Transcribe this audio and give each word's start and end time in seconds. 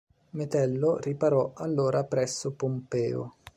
Metello 0.31 0.97
riparò 0.97 1.53
allora 1.53 2.03
presso 2.05 2.53
Pompeo. 2.53 3.35